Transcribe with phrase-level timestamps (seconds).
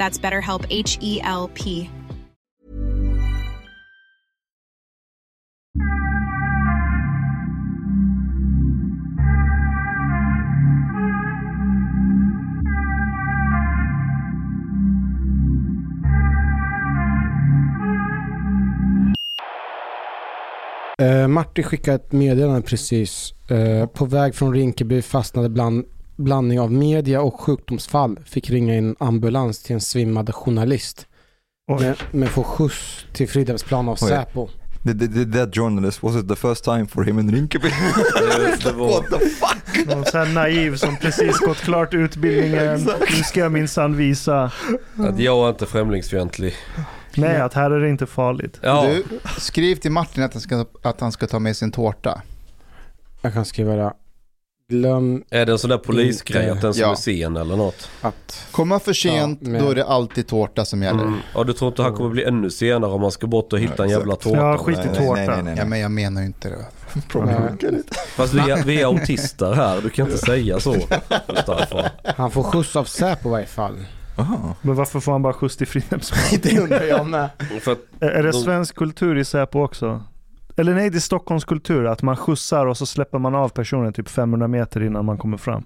[0.00, 1.90] That's BetterHelp H E L P.
[21.02, 23.34] Uh, Martin skickade ett meddelande precis.
[23.50, 25.84] Eh, på väg från Rinkeby fastnade bland
[26.20, 28.18] blandning av media och sjukdomsfall.
[28.24, 31.06] Fick ringa in ambulans till en svimmad journalist.
[31.80, 34.08] Men, men får skjuts till Fridhemsplan av Oj.
[34.08, 34.48] Säpo.
[34.84, 37.68] The, the, the, that journalist, was it the first time for him in Rinkeby?
[38.64, 39.86] Det var What the fuck?
[39.86, 42.80] någon sån här naiv som precis gått klart utbildningen.
[43.16, 44.50] Nu ska jag minsann visa.
[44.96, 46.54] Att jag är inte främlingsfientlig.
[47.14, 48.58] Nej, att här är det inte farligt.
[48.62, 49.04] Ja, Du,
[49.38, 52.22] skriv till Martin att han, ska, att han ska ta med sin tårta.
[53.22, 53.92] Jag kan skriva det.
[54.70, 56.90] Glöm är det en sån där polisgrej att den som Ja.
[56.90, 57.88] är sen eller något?
[58.00, 58.46] att...
[58.50, 61.02] Komma för sent, Ja, men- då är det alltid tårta som gäller.
[61.02, 61.18] Mm.
[61.34, 63.74] Ja, du tror inte han kommer bli ännu senare om man ska bort och hitta
[63.76, 64.36] Ja, en jävla tårta?
[64.36, 65.14] Ja, skit i Nej, tårta.
[65.20, 66.64] nej, nej, nej, Ja, men jag menar ju inte det.
[68.16, 70.76] Fast vi är, vi är autister här, du kan inte säga så.
[72.16, 73.84] Han får skjuts av Säpo i varje fall.
[74.18, 74.54] Aha.
[74.62, 76.22] Men varför får han bara skjuts till Fridhemsplan?
[76.42, 77.28] det undrar jag med.
[77.60, 80.02] För att, Är det De- svensk kultur i Säpo också?
[80.56, 81.86] Eller nej, det är Stockholms kultur.
[81.86, 85.36] Att man skjutsar och så släpper man av personen typ 500 meter innan man kommer
[85.36, 85.64] fram.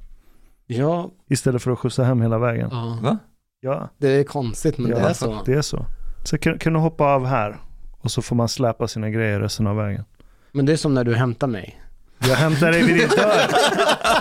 [0.66, 2.68] Ja, Istället för att skjutsa hem hela vägen.
[2.72, 2.98] ja.
[3.02, 3.18] Va?
[3.60, 5.42] Ja, det är konstigt men ja det är så.
[5.46, 5.86] Det är så.
[6.24, 7.56] Så kan, kan du hoppa av här
[8.00, 10.04] och så får man släpa sina grejer resten av vägen.
[10.52, 11.80] Men det är som när du hämtar mig.
[12.18, 13.40] Jag hämtar dig vid din dörr.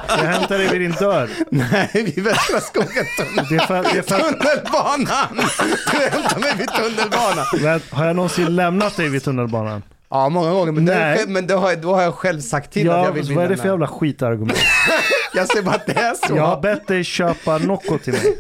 [0.08, 1.30] Jag hämtar dig vid din dörr.
[1.52, 5.48] Nej, vid Västra skogen tunnel- Det är för, det är för, tunnelbanan!
[5.92, 7.46] Du hämtar mig vid tunnelbanan.
[7.62, 9.82] Men har jag någonsin lämnat dig vid tunnelbanan?
[10.14, 10.72] Ja, många gånger.
[10.72, 11.22] Men, Nej.
[11.22, 13.36] är- men då, har, då har jag själv sagt till att Ja, jag vill bli
[13.36, 14.60] vad är det för jävla skitargument?
[15.36, 16.36] Jag säger bara att det är så.
[16.36, 18.38] Jag har bett dig köpa Nocco till mig.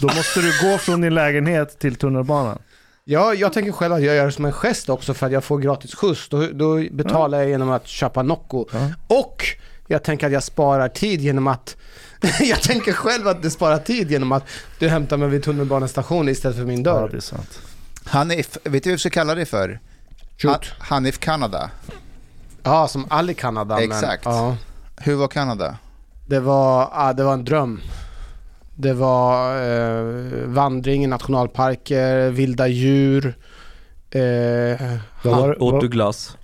[0.00, 2.58] Då måste du gå från din lägenhet till tunnelbanan.
[3.04, 5.44] Ja, jag tänker själv att jag gör det som en gest också för att jag
[5.44, 6.28] får gratis skjuts.
[6.28, 8.66] Då, då betalar jag genom att köpa Nocco.
[8.72, 8.78] Ja.
[9.06, 9.44] Och
[9.86, 11.76] jag tänker att jag sparar tid genom att
[12.40, 14.44] jag tänker själv att det sparar tid genom att
[14.78, 17.08] du hämtar mig vid tunnelbanestationen istället för min Ja, dörr.
[17.08, 17.58] det är sant.
[18.04, 19.80] Hanif, vet du vad vi ska kalla det för?
[20.36, 20.50] Shoot.
[20.52, 21.70] Ha- Hanif Kanada.
[22.62, 23.82] Ja, som all i Kanada.
[23.82, 24.24] Exakt.
[24.24, 24.56] Men, ja,
[24.96, 25.78] Hur var Kanada?
[26.26, 27.80] det, var, ja, det var en dröm.
[28.76, 33.34] Det var eh, vandring i nationalparker, vilda djur.
[34.10, 36.36] Eh, var, åt du glass?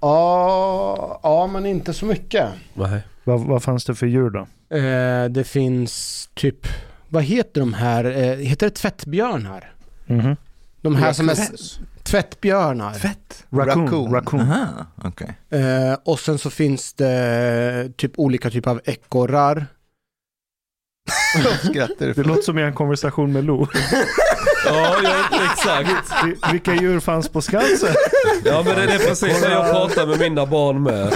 [0.00, 2.48] ja, ja, men inte så mycket.
[2.74, 3.00] Nej.
[3.24, 4.46] vad, vad fanns det för djur då?
[4.76, 6.66] Eh, det finns typ,
[7.08, 8.04] vad heter de här?
[8.04, 9.72] Eh, heter det tvättbjörnar?
[10.06, 10.36] Mhm.
[10.80, 11.36] De här som är.
[12.10, 12.92] Tvättbjörnar.
[12.94, 13.44] Fett.
[13.52, 13.84] Raccoon.
[13.84, 14.12] Raccoon.
[14.14, 14.40] Raccoon.
[14.40, 14.66] Aha,
[15.04, 15.38] okej.
[15.50, 19.66] Eh, och sen så finns det typ olika typer av ekorrar.
[21.64, 23.66] Skrattar du Det låter som i en konversation med Lo.
[24.66, 26.12] Ja, ja, exakt.
[26.24, 27.94] Vi- Vilka djur fanns på Skansen?
[28.44, 31.14] Ja men det är precis det jag pratar med mina barn med.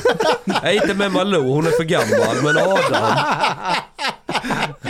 [0.63, 2.37] Nej inte med Malou, hon är för gammal.
[2.43, 3.17] Men Adam.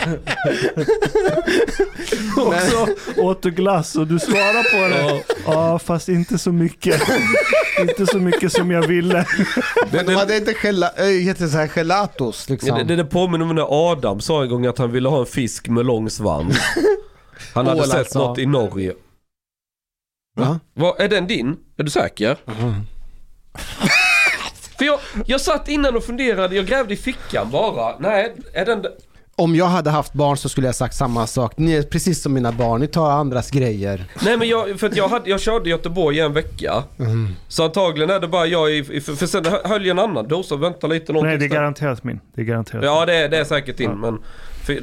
[2.37, 2.87] Och så
[3.21, 5.23] åt du glass och du svarar på det.
[5.45, 5.47] Ja.
[5.53, 7.01] Ja, fast inte så mycket.
[7.79, 9.25] inte så mycket som jag ville.
[9.91, 12.69] Men de hade inte gela, äh, så här gelatos liksom.
[12.69, 15.19] Ja, det, det, det påminner om när Adam sa en gång att han ville ha
[15.19, 16.57] en fisk med lång svans.
[17.53, 18.19] Han hade Ål, sett alltså.
[18.19, 18.93] något i Norge.
[20.35, 20.59] Va?
[20.73, 21.57] Vad, är den din?
[21.77, 22.37] Är du säker?
[24.77, 27.95] För jag, jag satt innan och funderade, jag grävde i fickan bara.
[27.99, 28.85] Nej, är den...
[29.35, 31.53] Om jag hade haft barn så skulle jag sagt samma sak.
[31.57, 34.05] Ni är precis som mina barn, ni tar andras grejer.
[34.25, 36.83] Nej men jag, för att jag, hade, jag körde Göteborg i en vecka.
[37.47, 40.55] Så antagligen är det bara jag i, för, för sen höll jag en annan dosa
[40.55, 41.29] och väntade lite någonting.
[41.29, 42.19] Nej, det är garanterat min.
[42.35, 44.19] Det är garanterat Ja det är, det är säkert din men
[44.63, 44.79] för,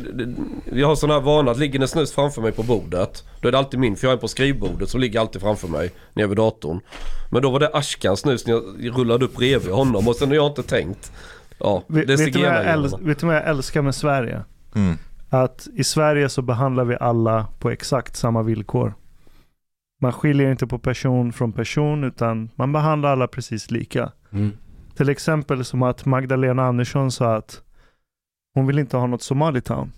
[0.73, 3.53] Jag har sån här vana att ligger det snus framför mig på bordet Då är
[3.53, 6.37] det alltid min för jag är på skrivbordet som ligger alltid framför mig Nere vid
[6.37, 6.81] datorn
[7.31, 10.35] Men då var det Ashkans snus när jag rullade upp bredvid honom och sen har
[10.35, 11.13] jag inte tänkt
[11.61, 14.45] Ja, Vet, det är vet, du vad jag vet du vad jag älskar med Sverige?
[14.75, 14.97] Mm.
[15.29, 18.95] Att i Sverige så behandlar vi alla på exakt samma villkor.
[20.01, 24.13] Man skiljer inte på person från person utan man behandlar alla precis lika.
[24.97, 27.63] Till exempel som att Magdalena Andersson sa att
[28.55, 29.93] hon vill inte ha något Somalitown.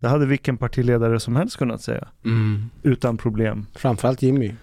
[0.00, 2.08] Det hade vilken partiledare som helst kunnat säga.
[2.24, 2.70] Mm.
[2.82, 3.66] Utan problem.
[3.74, 4.54] Framförallt Jimmy.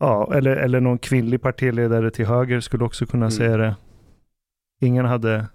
[0.00, 3.30] Ja, eller, eller någon kvinnlig partiledare till höger skulle också kunna Mm.
[3.30, 3.76] säga det.
[4.80, 5.46] Ingen hade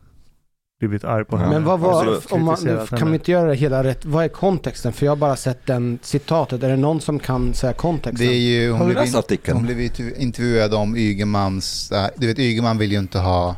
[0.80, 1.50] blivit arg på henne.
[1.54, 2.32] Men vad var, absolut.
[2.32, 4.94] om man, nu kan vi inte göra det hela rätt, vad är kontexten?
[4.94, 8.28] För jag har bara sett den citatet, är det någon som kan säga kontexten?
[8.28, 12.40] Det är ju, hon blev, in, hon blev intervju- intervjuad om Ygemans, äh, du vet
[12.40, 13.56] Ygeman vill ju inte ha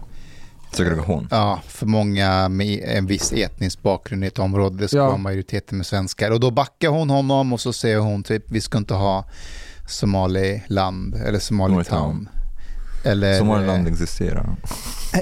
[0.71, 1.27] Segregation.
[1.31, 4.77] ja, för många med en viss etnisk bakgrund i ett område.
[4.77, 5.05] Det ska Ja.
[5.07, 6.31] vara majoriteten med svenskar.
[6.31, 9.25] Och då backar hon honom och så säger hon typ vi ska inte ha
[9.87, 11.39] Somaliland eller
[13.03, 13.09] Somalitown.
[13.09, 13.11] Somalitown.
[13.11, 14.55] Eller, Somaliland existerar.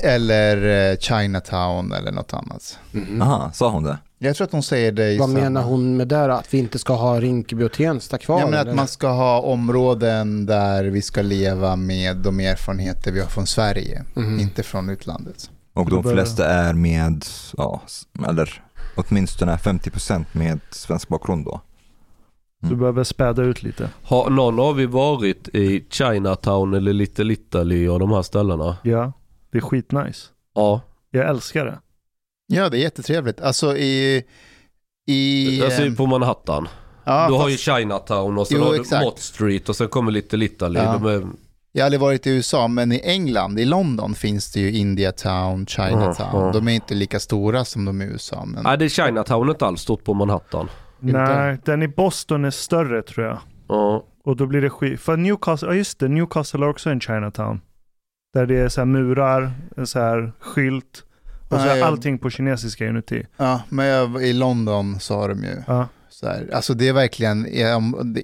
[0.03, 2.79] eller eh, Chinatown eller något annat.
[2.91, 3.21] Mhm.
[3.21, 3.97] Aha, sa hon det?
[4.21, 6.33] Jag tror att hon säger det Vad samma- menar hon med det?
[6.35, 8.39] Att vi inte ska ha Rinkeby och Tensta kvar?
[8.39, 8.71] Ja, men eller?
[8.71, 13.47] att man ska ha områden där vi ska leva med de erfarenheter vi har från
[13.47, 14.39] Sverige, Mhm.
[14.39, 15.49] inte från utlandet.
[15.73, 17.25] Och de flesta är med,
[17.57, 17.81] ja,
[18.27, 18.63] eller
[18.95, 21.61] åtminstone 50% med svensk bakgrund då.
[22.61, 23.89] Du behöver späda ut lite.
[24.03, 28.77] Har någon av er varit i Chinatown eller Little Italy och de här ställena?
[28.83, 29.11] Ja,
[29.51, 30.27] det är skitnice.
[30.55, 30.81] Ja.
[31.11, 31.79] Jag älskar det.
[32.47, 33.41] Ja, det är jättetrevligt.
[33.41, 34.23] Alltså i...
[35.07, 36.67] i Alltså eh, på Manhattan.
[37.05, 39.03] ja, du har fast ju Chinatown och sen Jo, har du exakt.
[39.05, 40.79] Mott Street och sen kommer Little Italy.
[40.79, 40.93] Ja.
[40.93, 41.27] De är,
[41.71, 45.65] Jag har aldrig varit i USA, men i England, i London finns det ju Indiatown,
[45.65, 46.43] Chinatown.
[46.43, 46.51] Mhm.
[46.53, 48.45] De är inte lika stora som de i USA.
[48.45, 48.63] Men...
[48.63, 50.69] Nej det är Chinatown inte alls stort på Manhattan.
[51.01, 51.17] Inte?
[51.17, 53.39] Nej, den i Boston är större tror jag.
[53.67, 54.05] Ja.
[54.23, 54.99] Och då blir det skit.
[55.01, 57.61] För Newcastle, ja just det, Newcastle har också en Chinatown.
[58.33, 61.03] Där det är så här murar, en så här skylt.
[61.49, 63.25] Och så Nej, är jag- allting på kinesiska inuti.
[63.37, 65.87] Ja, men jag, i London så har de ju Ja.
[66.09, 66.49] så här.
[66.53, 67.45] Alltså det är verkligen,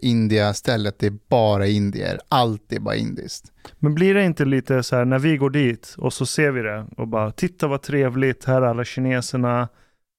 [0.01, 2.19] India-stället, det är bara indier.
[2.29, 3.51] Allt är bara indiskt.
[3.79, 6.61] Men blir det inte lite så här när vi går dit och så ser vi
[6.61, 9.67] det och bara titta vad trevligt, här är alla kineserna.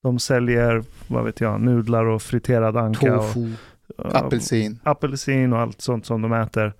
[0.06, 3.16] De säljer, vad vet jag, nudlar och friterad anka.
[3.16, 3.52] Och, Tofu.
[3.98, 4.78] och, Apelsin.
[4.84, 6.72] apelsin och allt sånt som de äter.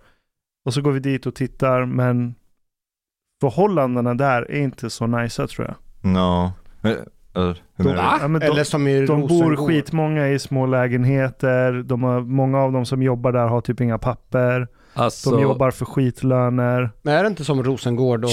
[0.65, 2.35] Och så går vi dit och tittar, men
[3.41, 5.77] förhållandena där är inte så nice tror jag.
[6.13, 6.53] No.
[6.89, 6.97] Eh,
[7.35, 7.89] Eller, De, du?
[7.91, 11.73] ja, men de, Eller som i de bor skitmånga i små lägenheter.
[11.73, 14.69] De har, många av dem som jobbar där har typ inga papper.
[14.95, 16.91] Alltså De jobbar för skitlöner.
[17.03, 18.25] Men är det inte som Rosengård?
[18.25, 18.31] Och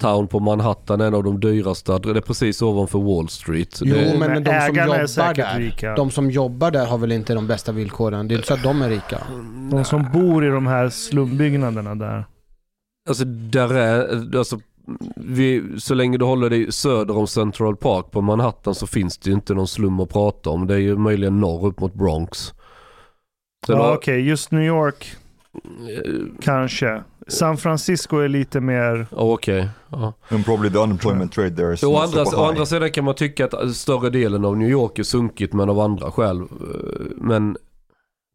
[0.00, 1.98] Chinatown på Manhattan är en av de dyraste.
[1.98, 3.80] Det är precis ovanför Wall Street.
[3.84, 5.94] Jo, det, men, men de som jobbar där, rika.
[5.94, 8.28] de som jobbar där har väl inte de bästa villkoren?
[8.28, 9.18] Det är inte så att de är rika.
[9.70, 12.24] De som bor i de här slumbyggnaderna där.
[13.08, 14.60] Alltså där är, alltså
[15.16, 19.30] vi, så länge du håller dig söder om Central Park på Manhattan så finns det
[19.30, 20.66] ju inte någon slum att prata om.
[20.66, 22.38] Det är ju möjligen norr upp mot Bronx.
[23.66, 25.16] Sen Ja, har- Okej, just New York
[26.04, 27.02] eh, kanske.
[27.28, 29.06] San Francisco är lite mer...
[29.10, 29.68] ja, Okej.
[29.90, 30.12] Ja.
[30.28, 33.44] And probably the unemployment rate there is Å andra, å andra sidan kan man tycka
[33.46, 36.42] att större delen av New York är sunkigt men av andra skäl.
[37.16, 37.56] Men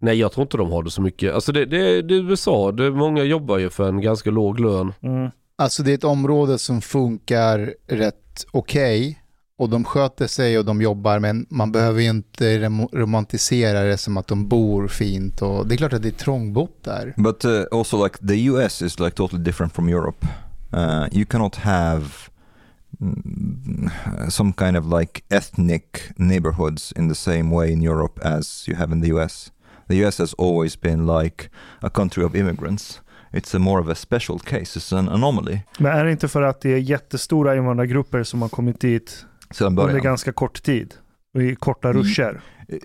[0.01, 1.33] nej jag tror inte de har det så mycket.
[1.33, 2.71] Alltså det, det, det är USA.
[2.71, 4.93] Det, många jobbar ju för en ganska låg lön.
[5.01, 5.29] Mm.
[5.57, 9.21] Alltså det är ett område som funkar rätt okej.
[9.57, 12.59] Och de sköter sig och de jobbar, men man behöver ju inte
[12.93, 15.41] romantisera det som att de bor fint.
[15.41, 17.13] Och det är klart att det är trångbott där.
[17.17, 20.27] But uh, also, like the US is like totally different from Europe.
[20.73, 22.05] Uh, you cannot have
[23.01, 23.89] mm,
[24.29, 25.83] some kind of like ethnic
[26.15, 29.51] neighborhoods in the same way in Europe as you have in the US.
[29.87, 31.49] The US has always been like
[31.81, 33.01] a country of immigrants.
[33.33, 34.79] It's a more of a special case.
[34.79, 35.59] It's an anomaly.
[35.79, 39.67] Men är det inte för att det är jättestora invandrargrupper som har kommit dit Sedan
[39.67, 40.01] under början.
[40.03, 40.93] ganska kort tid?
[41.33, 42.03] Och i korta Mm.
[42.03, 42.41] ruscher?
[42.69, 42.79] Eh,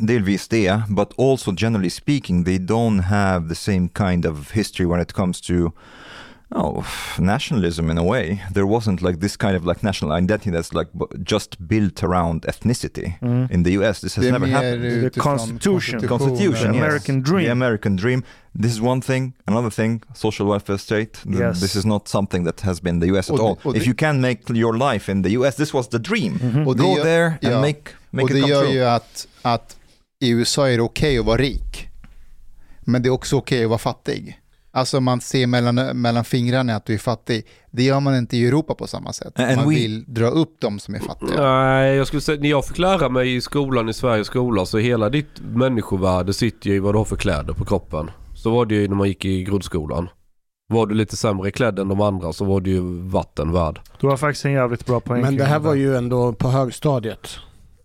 [0.00, 5.00] Delvis det, but also generally speaking they don't have the same kind of history when
[5.00, 5.70] it comes to
[6.54, 6.84] Oh,
[7.18, 8.38] nationalism in a way.
[8.54, 10.88] There wasn't like this kind of like national identity that's like
[11.24, 13.14] just built around ethnicity.
[13.22, 13.50] Mm.
[13.50, 14.84] In the US, this has Det never happened.
[14.84, 16.08] utifrån Constitution.
[16.08, 16.84] Constitution, The yes.
[16.86, 17.44] American dream.
[17.46, 18.22] The American dream.
[18.62, 19.32] This is one thing.
[19.46, 21.18] Another thing, social welfare state.
[21.26, 21.60] Yes.
[21.60, 23.58] This is not something that has been the US at Och all.
[23.62, 26.64] och if you can make your life in the US, this was the dream.
[26.66, 27.60] Och det Go gör- there and ja.
[27.60, 28.72] make, make och it det come gör true.
[28.74, 29.76] ju att, att
[30.20, 31.88] i USA är det okej att vara rik.
[32.80, 34.38] Men det är också okej att vara fattig.
[34.74, 37.46] Alltså man ser mellan, mellan fingrarna att du är fattig.
[37.70, 39.40] Det gör man inte i Europa på samma sätt.
[39.40, 41.42] And man we- vill dra upp de som är fattiga.
[41.42, 44.78] Nej, jag skulle säga, när jag fick lära mig i skolan, i Sveriges skola, så
[44.78, 48.10] hela ditt människovärde sitter ju i vad du har för kläder på kroppen.
[48.36, 50.08] Så var det ju när man gick i grundskolan.
[50.68, 53.80] Var du lite sämre klädd än de andra så var du ju vatten värd.
[54.00, 55.22] Du har faktiskt en jävligt bra poäng.
[55.22, 57.28] Men det här var ju ändå på högstadiet.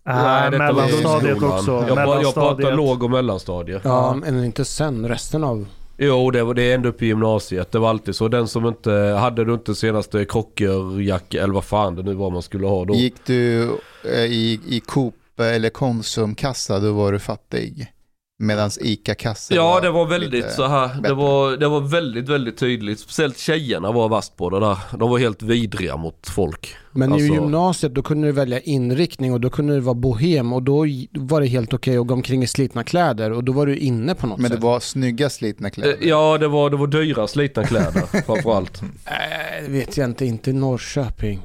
[0.04, 1.72] Detta var mellanstadiet också.
[1.72, 2.76] Jag, jag pratar Mellanstadiet.
[2.76, 3.80] låg och mellanstadie.
[3.84, 5.66] Ja, men inte sen resten av...
[6.00, 7.72] Jo, det, var, det är ändå upp i gymnasiet.
[7.72, 8.28] Det var alltid så.
[8.28, 8.90] Den som inte,
[9.20, 12.94] hade du inte senaste krockerjacka eller vad fan det nu var man skulle ha då.
[12.94, 13.62] Gick du
[14.04, 17.92] eh, i, i Coop eh, eller Konsumkassa, då var du fattig.
[18.40, 20.88] Medan ICA-kassa Ja, det var väldigt så här.
[20.88, 21.08] bättre.
[21.08, 23.00] Det var, det var väldigt, väldigt tydligt.
[23.00, 24.76] Speciellt tjejerna var vast på det där.
[24.98, 26.74] De var helt vidriga mot folk.
[26.92, 30.52] Men Alltså- i gymnasiet då kunde du välja inriktning och då kunde du vara bohem
[30.52, 33.66] och då var det helt okej att gå omkring i slitna kläder och då var
[33.66, 34.64] du inne på något Men det sätt.
[34.64, 35.96] var snygga slitna kläder.
[36.00, 38.82] Eh, Ja, det var, det var dyra slitna kläder framförallt.
[38.82, 41.40] Nej, det vet jag inte, inte Norrköping.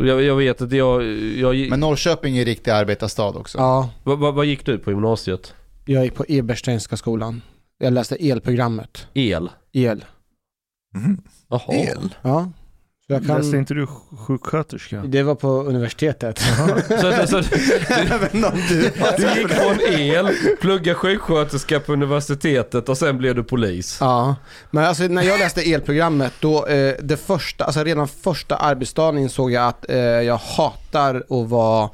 [0.00, 1.02] Jag, jag vet att jag...
[1.38, 3.58] jag Men Norrköping är riktig arbetarstad också.
[3.58, 5.54] Ja, vad, vad, vad gick du på gymnasiet?
[5.84, 7.42] Jag gick på Ebersteinska skolan.
[7.78, 9.06] Jag läste elprogrammet.
[9.14, 9.50] El?
[9.72, 10.04] El.
[10.94, 11.22] Mhm.
[11.48, 11.74] Jaha.
[11.74, 12.14] El.
[12.22, 12.52] Ja.
[13.06, 13.58] Så jag Läste kan...
[13.58, 13.86] inte du
[14.26, 15.02] sjuksköterska?
[15.06, 16.38] Det var på universitetet.
[16.38, 17.36] Så, så,
[18.32, 18.90] om du...
[19.16, 20.28] du gick från el,
[20.60, 23.98] plugga sjuksköterska på universitetet och sen blev du polis.
[24.00, 24.36] Ja,
[24.70, 29.52] men alltså när jag läste elprogrammet då, eh, det första, alltså redan första arbetsdagen insåg
[29.52, 31.90] jag att eh, jag hatar att vara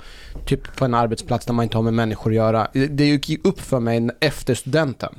[0.47, 2.69] typ på en arbetsplats där man inte har med människor att göra.
[2.73, 5.15] Det- gick upp för mig efter studenten.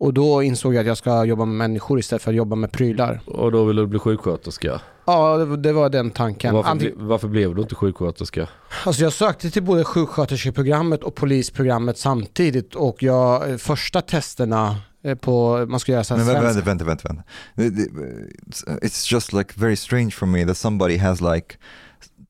[0.00, 2.72] Och då insåg jag att jag ska jobba med människor istället för att jobba med
[2.72, 3.20] prylar.
[3.26, 4.80] Och då ville du bli sjuksköterska.
[5.04, 6.54] Ja, det, var- den tanken.
[6.54, 8.48] Varför, Antingen- ble, varför blev du inte sjuksköterska?
[8.86, 15.14] Alltså jag sökte till både sjuksköterskeprogrammet och polisprogrammet samtidigt och jag, eh, första testerna eh,
[15.14, 17.22] på, man ska göra så här Men vänta, vänta, vänta, vänta.
[17.56, 21.56] It's, it's just like very strange for me that somebody has like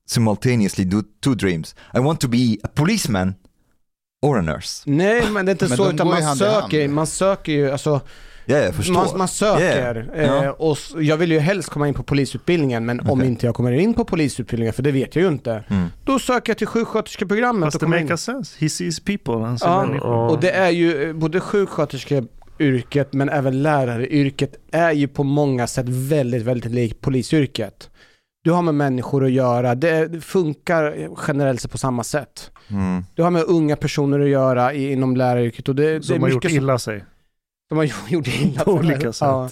[0.07, 1.75] simultaneously do two dreams.
[1.93, 3.33] I want to be a policeman
[4.21, 4.83] or a nurse.
[4.85, 6.63] Nej, men det är inte Men så, utan man hand i hand.
[6.63, 8.01] söker, man söker ju, alltså,
[8.73, 8.93] förstår.
[8.93, 10.09] man, man söker.
[10.15, 10.43] Yeah.
[10.43, 13.27] Eh, och jag vill ju helst komma in på polisutbildningen, men om Okej.
[13.27, 15.87] inte jag kommer in på polisutbildningen, för det vet jag ju inte, Mm.
[16.05, 17.67] då söker jag till sjuksköterskeprogrammet.
[17.67, 18.17] Fast det kommer in.
[18.17, 18.55] sense.
[18.59, 19.33] He sees people.
[19.33, 20.09] Han ser Ja, människor.
[20.29, 25.85] Och det är ju eh, både sjuksköterskeyrket men även läraryrket är ju på många sätt
[25.89, 27.89] väldigt, väldigt likt polisyrket.
[28.43, 32.51] Du har med människor att göra, det det funkar generellt sett på samma sätt.
[32.69, 33.03] Mm.
[33.15, 36.19] Du har med unga personer att göra i- inom läraryrket och det, det Som är
[36.19, 37.03] har gjort illa sig.
[37.69, 38.79] De har gjort illa På sig.
[38.79, 39.27] olika sätt.
[39.27, 39.49] Ja.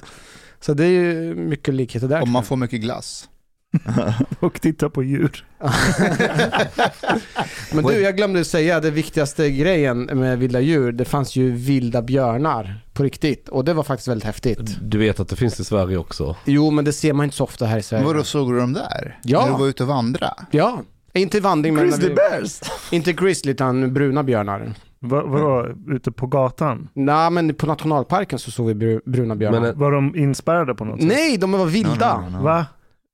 [0.59, 2.21] Så det är ju mycket likheter där.
[2.21, 3.28] Om man får mycket glass.
[4.39, 5.45] Och titta på djur.
[7.73, 10.91] Men du, jag glömde säga det viktigaste grejen med vilda djur.
[10.91, 14.77] Det fanns ju vilda björnar på riktigt och det var faktiskt väldigt häftigt.
[14.81, 16.35] Du vet att det finns i Sverige också.
[16.45, 18.05] Jo, men det ser man inte så ofta här i Sverige.
[18.05, 19.19] Vadå, såg du dem där?
[19.23, 19.45] Ja.
[19.45, 20.33] När du var ute och vandra?
[20.51, 20.81] Ja,
[21.13, 21.83] inte vandring men...
[21.83, 22.59] Grizzly bears!
[22.91, 24.73] Inte grizzly utan bruna björnar.
[24.99, 26.87] Va, vadå, ute på gatan?
[26.93, 29.59] Nej, men på nationalparken så såg vi bru- bruna björnar.
[29.61, 31.07] Men, Var de inspärrade på något sätt?
[31.09, 32.21] Nej, de var vilda.
[32.21, 32.43] No, no, no.
[32.43, 32.65] Va?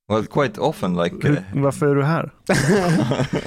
[0.08, 1.16] Well, quite often like...
[1.28, 2.32] Hur, Uh, varför är du här?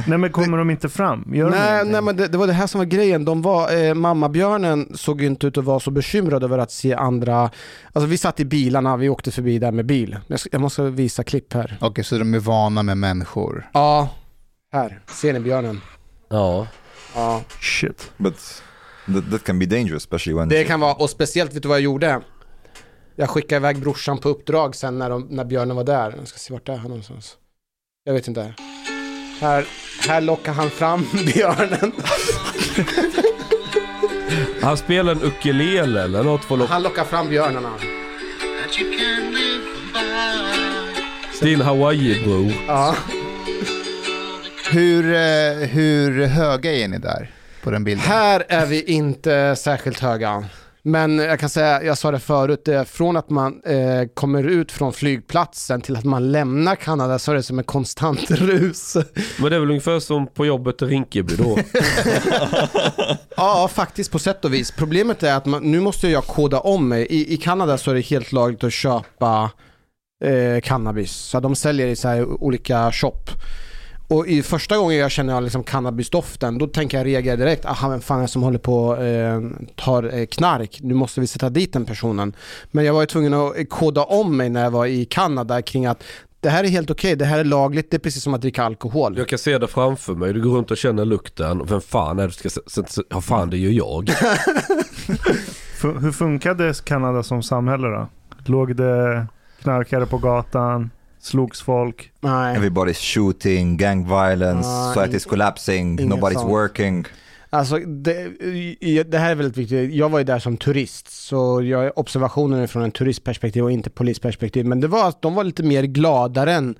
[0.06, 1.34] nej men kommer de inte fram?
[1.34, 3.24] Gör Nej, nej men det, det var det här som var grejen.
[3.24, 7.50] De var, eh, mammabjörnen såg inte ut att vara så bekymrad över att se andra.
[7.92, 10.18] Alltså vi satt i bilarna, vi åkte förbi där med bil.
[10.26, 11.78] Jag, ska, jag måste visa klipp här.
[11.80, 13.70] Okej, så de är vana med människor.
[13.72, 14.08] Ja,
[14.72, 15.00] här.
[15.06, 15.80] Ser ni björnen?
[16.28, 16.66] ja.
[17.14, 17.42] Ja.
[17.60, 18.10] Shit.
[18.16, 18.34] but
[19.14, 20.48] that, that can be dangerous, especially when...
[20.48, 22.20] Det kan vara, och speciellt, vet du vad jag gjorde?
[23.20, 26.14] Jag skickade iväg brorsan på uppdrag sen när, de, när björnen var där.
[26.18, 27.36] Jag ska se vart det är han någonstans.
[28.04, 28.54] Jag vet inte.
[29.40, 29.66] Här,
[30.08, 31.92] här lockar han fram björnen.
[34.62, 37.72] Han spelar en ukulele eller något för att Han lockar fram björnarna.
[41.42, 42.50] Din Hawaii-bro.
[42.66, 42.96] Ja.
[44.70, 47.30] Hur, eh, hur höga är ni där
[47.62, 48.06] på den bilden?
[48.06, 50.44] Här är vi inte särskilt höga.
[50.82, 54.72] Men jag kan säga, jag sa det förut, är från att man eh, kommer ut
[54.72, 58.96] från flygplatsen till att man lämnar Kanada så är det som en konstant rus.
[59.40, 61.58] Men det är väl ungefär som på jobbet i Rinkeby då.
[63.36, 64.70] Ja, faktiskt på sätt och vis.
[64.70, 67.06] Problemet är att man, nu måste jag koda om mig.
[67.06, 69.50] I, I Kanada så är det helt lagligt att köpa
[70.24, 71.12] eh, cannabis.
[71.12, 73.22] Så de säljer i så olika shop.
[74.08, 77.64] Och i första gången jag känner liksom cannabisdoften, då tänker jag reagera direkt.
[77.64, 79.40] Aha, vem fan är det som håller på eh,
[79.76, 80.78] tar knark?
[80.80, 82.32] Nu måste vi sätta dit den personen.
[82.70, 85.62] Men jag var ju tvungen att eh, koda om mig när jag var i Kanada
[85.62, 86.02] kring att
[86.40, 88.62] det här är helt okej, det här är lagligt, det är precis som att dricka
[88.62, 89.18] alkohol.
[89.18, 90.32] Jag kan se det framför mig.
[90.32, 91.66] Du går runt och känner lukten.
[91.66, 93.04] Vem fan är det ska...
[93.08, 94.10] Ja fan det är ju jag.
[95.82, 98.08] Hur funkade Kanada som samhälle då?
[98.46, 99.26] Låg det
[99.62, 100.90] knarkare på gatan?
[101.20, 102.12] Slogs folk?
[102.20, 102.56] Nej.
[102.58, 106.50] Everybody's shooting, gang violence, Ah, society's ing- collapsing, nobody's sånt.
[106.50, 107.04] working.
[107.50, 108.28] Alltså det,
[109.04, 109.94] det här är väldigt viktigt.
[109.94, 113.90] Jag var ju där som turist, så jag, observationen är från en turistperspektiv och inte
[113.90, 114.66] polisperspektiv.
[114.66, 116.74] Men det var att de var lite mer gladare än...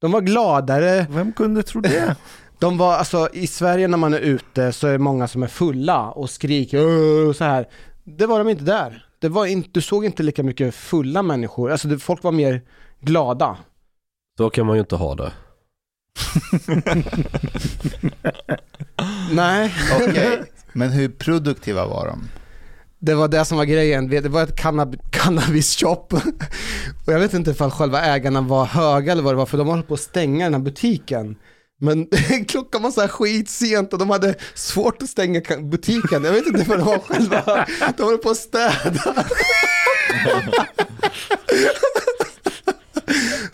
[0.00, 1.06] De var gladare.
[1.10, 2.16] Vem kunde tro det?
[2.58, 5.46] De var, alltså i Sverige när man är ute så är det många som är
[5.46, 6.86] fulla och skriker
[7.28, 7.66] och så här.
[8.04, 9.06] Det var de inte där.
[9.18, 11.70] Det var inte, du såg inte lika mycket fulla människor.
[11.70, 12.62] Alltså det, folk var mer
[13.04, 13.56] glada.
[14.36, 15.32] Så kan man ju inte ha det.
[19.32, 19.74] Nej.
[20.00, 20.42] Okej,
[20.72, 22.28] men hur produktiva var de?
[22.98, 24.08] Det var det som var grejen.
[24.10, 26.06] Det var ett cannab- cannabis-shop.
[27.06, 29.68] Och jag vet inte ifall själva ägarna var höga eller vad det var, för de
[29.68, 31.36] höll på att stänga den här butiken.
[31.80, 32.06] Men
[32.48, 36.24] klockan var så här skitsent och de hade svårt att stänga butiken.
[36.24, 39.24] Jag vet inte för de var själva, de höll på att städa.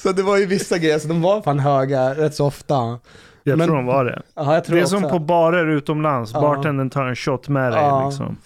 [0.03, 2.99] Så det var ju vissa grejer, så de var fan höga rätt så ofta.
[3.43, 4.23] Jag Men- tror de var det.
[4.35, 5.01] Ja, jag tror Det är också.
[5.01, 6.33] som på barer utomlands.
[6.35, 6.41] Ja.
[6.41, 8.09] Bartendern tar en shot med dig Ja.
[8.09, 8.37] liksom.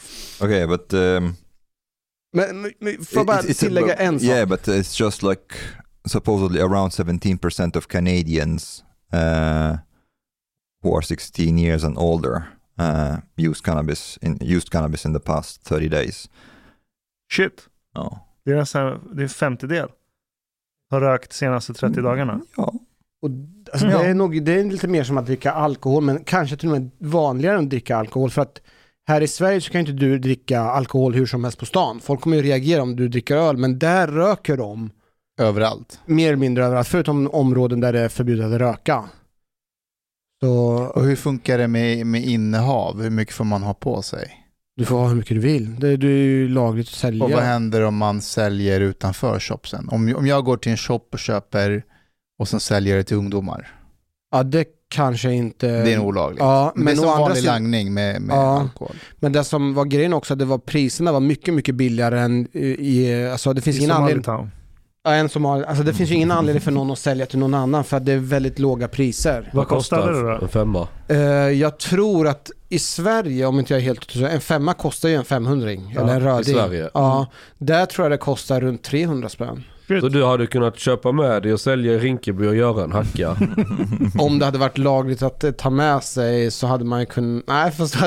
[0.40, 1.34] Okay, but um,
[2.32, 4.28] Men, men, men får jag bara tillägga en sak?
[4.28, 5.42] Yeah, but it's just like
[6.08, 8.84] supposedly around 17% of Canadians
[9.14, 9.76] uh,
[10.82, 12.42] who are 16 years and older
[12.80, 13.16] uh,
[13.50, 16.30] use cannabis in used cannabis in the past 30 days.
[17.32, 17.68] Shit.
[17.94, 18.26] Ja.
[18.44, 19.88] Det är nästan det är en femtedel.
[20.94, 22.40] Har rökt senaste 30 dagarna.
[22.56, 22.72] Ja.
[23.22, 23.30] Och,
[23.72, 23.98] alltså, Ja.
[23.98, 26.80] det, är nog, det är lite mer som att dricka alkohol, men kanske till och
[26.80, 28.30] med vanligare än att dricka alkohol.
[28.30, 28.60] För att
[29.08, 32.00] här i Sverige så kan inte du dricka alkohol hur som helst på stan.
[32.00, 34.90] Folk kommer ju reagera om du dricker öl, men där röker de
[35.40, 36.00] Överallt.
[36.06, 39.04] mer eller mindre överallt, förutom områden där det är förbjudet att röka.
[40.42, 40.52] Så
[40.94, 43.02] Och hur funkar det med, med innehav?
[43.02, 44.43] Hur mycket får man ha på sig?
[44.76, 45.80] Du får ha hur mycket du vill.
[45.80, 47.24] Det, det är ju lagligt att sälja.
[47.24, 49.88] Och vad händer om man säljer utanför shopsen?
[49.88, 51.82] Om, om jag går till en shop och köper
[52.38, 53.68] och sen säljer det till ungdomar.
[54.30, 55.66] Ja, det kanske inte...
[55.84, 56.40] Det är olagligt.
[56.40, 58.60] Ja, men, men det är som vanlig sidan- langning med, med Ja.
[58.60, 58.96] alkohol.
[59.20, 63.26] Men det som var grejen också, det var priserna var mycket, mycket billigare än i,
[63.32, 64.50] alltså det finns I ingen anledning...
[65.06, 67.54] Ja, en Somali, alltså det finns ju ingen anledning för någon att sälja till någon
[67.54, 69.50] annan för att det är väldigt låga priser.
[69.52, 70.38] Vad kostade det då?
[70.42, 70.88] En femma.
[71.08, 71.18] Eh,
[71.50, 75.24] jag tror att i Sverige, om inte jag är helt en femma kostar ju en
[75.24, 76.54] 500 Ja, eller en i röding.
[76.54, 76.90] Sverige.
[76.94, 77.26] Ja,
[77.58, 79.64] där tror jag det kostar runt 300 spänn.
[79.88, 83.30] Så du hade kunnat köpa med dig och sälja i Rinkeby och göra en hacka.
[84.18, 87.44] Om det hade varit lagligt att eh, ta med sig så hade man ju kunnat...
[87.46, 87.94] Nej, fast...
[88.00, 88.06] det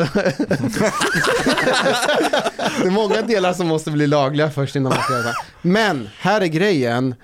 [2.87, 5.35] är många delar som måste bli lagliga först innan man ska göra det.
[5.61, 7.15] Men här är grejen.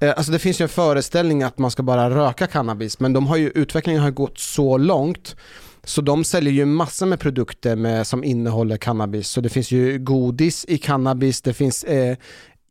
[0.00, 3.26] Eh, Alltså det finns ju en föreställning att man ska bara röka cannabis, men de
[3.26, 5.36] har ju, utvecklingen har gått så långt
[5.84, 9.28] så de säljer ju massor med produkter med, som innehåller cannabis.
[9.28, 12.16] Så det finns ju godis i cannabis, det finns eh,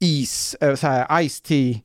[0.02, 1.76] is, så här, ice tea,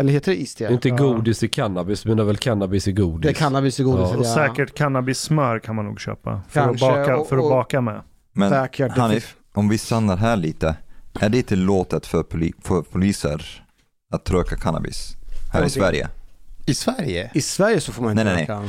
[0.00, 0.70] eller heter det is tea?
[0.70, 0.96] Inte Ja.
[0.96, 3.22] godis i cannabis, men det är väl cannabis i godis.
[3.22, 4.08] Det är cannabis i godis.
[4.12, 4.16] Ja.
[4.16, 4.34] Och ja.
[4.34, 6.40] säkert cannabissmör kan man nog köpa.
[6.48, 8.02] För, Kanske, att, baka, och- för att och- baka med.
[8.32, 8.96] Men Säkert.
[8.96, 10.76] Hanif, om vi stannar här lite.
[11.20, 13.64] Är det tillåtet för, poli för poliser
[14.12, 15.16] att röka cannabis
[15.52, 15.70] här i.
[15.70, 16.08] Sverige?
[16.66, 17.30] I Sverige?
[17.34, 18.68] I Sverige så får man inte Nej, nej, röka.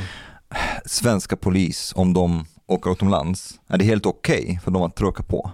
[0.84, 5.50] Svenska polis, om de åker utomlands, är det helt okej för dem att röka på?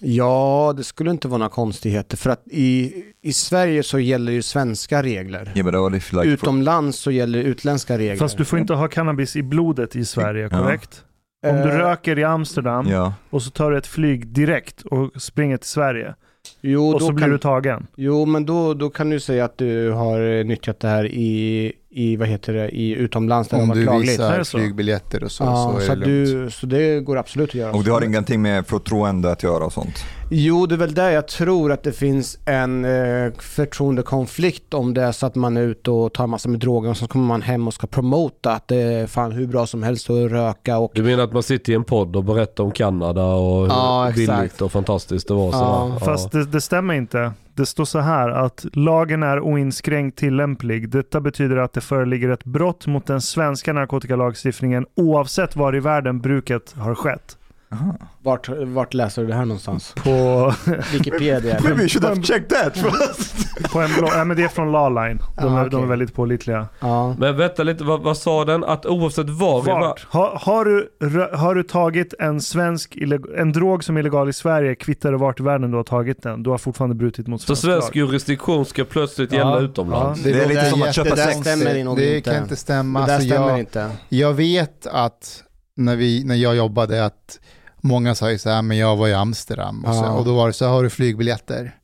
[0.00, 4.42] Ja, det skulle inte vara några konstigheter för att i, i Sverige så gäller ju
[4.42, 5.52] svenska regler.
[5.54, 6.22] Yeah, like...
[6.24, 8.16] Utomlands så gäller utländska regler.
[8.16, 10.58] Fast du får inte ha cannabis i blodet i Sverige, Ja.
[10.62, 11.04] korrekt?
[11.46, 13.14] Om du Eh, röker i Amsterdam Ja.
[13.30, 16.14] och så tar du ett flyg direkt och springer till Sverige
[16.60, 17.86] jo, och då så blir kan, du tagen.
[17.96, 22.16] jo, men då, då kan du säga att du har nyttjat det här i, i
[22.16, 24.08] vad heter det, i utomlands där det Om har varit du lagligt.
[24.20, 24.58] Är visar det så?
[24.58, 26.44] flygbiljetter och så, ja, så är så, det lugnt.
[26.44, 27.72] du, så det går absolut att göra.
[27.72, 30.04] Och det har ingenting med förtroende att göra och sånt?
[30.30, 35.02] Jo, det är väl där jag tror att det finns en eh, förtroendekonflikt om det
[35.02, 37.42] är så att man är ute och tar massor med droger och så kommer man
[37.42, 40.92] hem och ska promota att det är fan hur bra som helst att röka och
[40.94, 44.12] Du menar att man sitter i en podd och berättar om Kanada och hur Ja,
[44.16, 45.46] billigt och fantastiskt det var?
[45.46, 45.98] Ja, sådär.
[46.12, 47.32] Fast det, det stämmer inte.
[47.58, 50.90] Det står så här att lagen är oinskränkt tillämplig.
[50.90, 56.20] Detta betyder att det föreligger ett brott mot den svenska narkotikalagstiftningen oavsett var i världen
[56.20, 57.37] bruket har skett.
[57.72, 57.94] Aha.
[58.22, 59.94] Vart, vart läser du det här någonstans?
[60.04, 60.54] På,
[60.92, 61.58] Wikipedia?
[61.64, 63.62] you should have checked that first.
[63.72, 64.10] på en blogg.
[64.14, 65.18] Ja, men det är från Lawline.
[65.36, 65.88] De, Ah, är, de är okej.
[65.88, 66.68] väldigt pålitliga.
[66.80, 67.14] Ja.
[67.18, 68.64] Men vänta lite, vad, vad sa den?
[68.64, 70.06] Att oavsett var Vart?
[70.10, 70.90] Har, har, du,
[71.36, 72.96] har du tagit en svensk
[73.38, 76.22] en drog som är illegal i Sverige, kvittar det vart i världen du har tagit
[76.22, 77.96] den, du har fortfarande brutit mot Så svensk svensk lag.
[78.06, 80.22] jurisdiktion ska plötsligt Ja, gälla utomlands?
[80.22, 81.38] Det är lite som att köpa sex.
[81.38, 82.30] stämmer nog Det inte.
[82.30, 83.00] kan inte stämma.
[83.00, 83.90] Det där Alltså, stämmer jag, inte.
[84.08, 85.42] jag vet att
[85.76, 87.40] när, vi, när jag jobbade att
[87.88, 90.10] många sa ju så här, men jag var i Amsterdam och, så, Ja.
[90.10, 91.74] och då var det så här, har du flygbiljetter?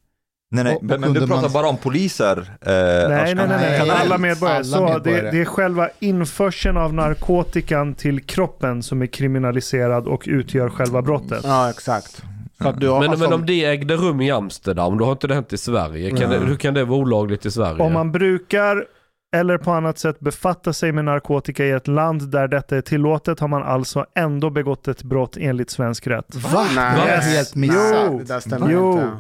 [0.51, 2.39] Nej, nej, Och- men, och men du pratar man- bara om poliser.
[2.39, 3.79] Eh, Nej, nej, nej, nej.
[3.79, 4.57] Nej, Alla medborgare.
[4.57, 5.23] alla så medborgare.
[5.23, 11.03] Det, det är själva införseln av narkotikan till kroppen som är kriminaliserad och utgör själva
[11.03, 11.41] brottet.
[11.45, 12.23] Ja, exakt.
[12.77, 15.35] Du har, Men, alltså, men om det ägde rum i Amsterdam, då har inte det
[15.35, 16.11] hänt i Sverige.
[16.11, 16.39] Kan Ja.
[16.39, 17.83] det, hur kan det vara olagligt i Sverige?
[17.83, 18.85] Om man brukar
[19.35, 23.41] eller på annat sätt befatta sig med narkotika i ett land där detta är tillåtet
[23.41, 26.35] har man alltså ändå begått ett brott enligt svensk rätt.
[26.35, 26.67] Va?
[26.77, 26.97] Nej.
[26.97, 27.37] Det är Yes.
[27.37, 28.07] helt missat.
[28.11, 28.19] Jo.
[28.19, 28.93] Det där stämmer Jo.
[28.93, 29.11] inte.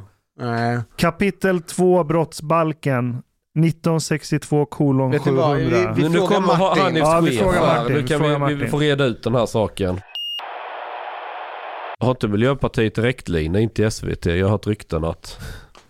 [0.40, 0.80] Nej.
[0.96, 3.22] Kapitel 2 brottsbalken
[3.58, 5.92] 1962 kolon Vet du vad, 700.
[5.96, 6.82] vi- Men nu frågar kommer Martin.
[6.82, 7.60] Hanifs Ja, vi frågar.
[7.60, 10.00] Martin, Nu vi vi, vi får reda ut den här saken.
[12.00, 14.26] Har inte Miljöpartiet direktlinje, inte i SVT?
[14.26, 15.38] Jag har hört rykten att...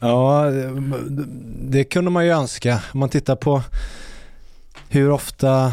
[0.00, 1.24] Ja, det-
[1.70, 2.78] det kunde man ju önska.
[2.94, 3.62] Om man tittar på
[4.94, 5.72] hur ofta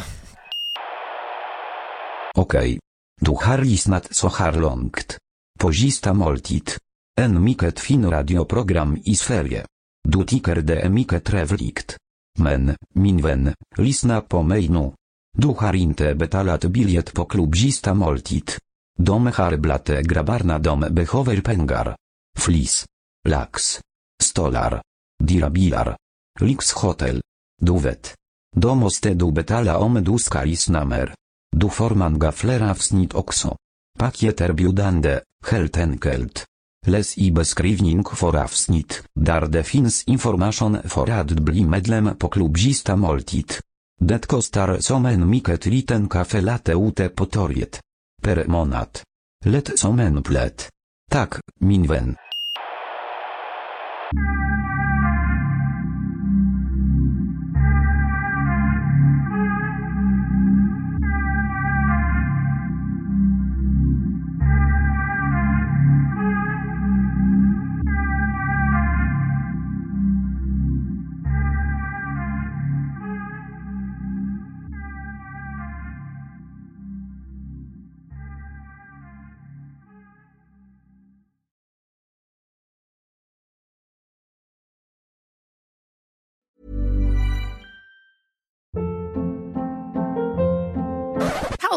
[2.37, 2.79] Okej.
[3.21, 5.17] Du har lyssnat så här långt.
[5.59, 6.71] På sista måltid.
[7.19, 9.65] En mycket fin radioprogram i Sverige.
[10.03, 11.97] Du tycker det är mycket trevligt.
[12.39, 14.91] Men, min vän, lyssna på mig nu.
[15.37, 18.51] Du har inte betalat biljett på klubb sista måltid.
[18.99, 21.95] De har blate grabbarna de behöver pengar.
[22.39, 22.85] Flis.
[23.27, 23.79] Lax.
[24.23, 24.81] Stolar.
[25.23, 25.97] Dyra bilar.
[26.39, 27.21] Lyxhotell.
[27.61, 28.20] Du vet.
[28.55, 31.13] Då måste du betala om du ska lyssna mer.
[31.55, 33.57] Du får många fler avsnitt också.
[33.99, 35.19] Paket erbjudande,
[35.51, 36.45] helt enkelt.
[36.87, 42.57] Läs i beskrivning för avsnitt, där det finns information för att bli medlem på klubb
[42.57, 43.53] Sista Måltid.
[43.99, 47.81] Det kostar som en mycket liten kaffe latte ute på torget.
[48.21, 48.99] Per månad.
[49.45, 50.69] Lätt som en plätt.
[51.11, 51.33] Tack,